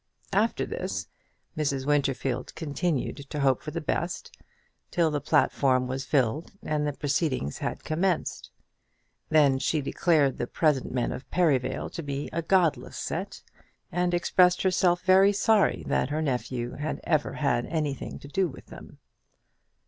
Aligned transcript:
After 0.33 0.65
this 0.65 1.05
Mrs. 1.55 1.85
Winterfield 1.85 2.55
continued 2.55 3.17
to 3.29 3.41
hope 3.41 3.61
for 3.61 3.69
the 3.69 3.79
best, 3.79 4.35
till 4.89 5.11
the 5.11 5.21
platform 5.21 5.85
was 5.85 6.05
filled 6.05 6.53
and 6.63 6.87
the 6.87 6.93
proceedings 6.93 7.59
had 7.59 7.83
commenced. 7.83 8.49
Then 9.29 9.59
she 9.59 9.79
declared 9.79 10.39
the 10.39 10.47
present 10.47 10.91
men 10.91 11.11
of 11.11 11.29
Perivale 11.29 11.91
to 11.91 12.01
be 12.01 12.31
a 12.33 12.41
godless 12.41 12.97
set, 12.97 13.43
and 13.91 14.15
expressed 14.15 14.63
herself 14.63 15.03
very 15.03 15.33
sorry 15.33 15.83
that 15.85 16.09
her 16.09 16.23
nephew 16.23 16.71
had 16.71 16.99
ever 17.03 17.33
had 17.33 17.67
anything 17.67 18.17
to 18.21 18.27
do 18.27 18.47
with 18.47 18.65
them. 18.73 18.97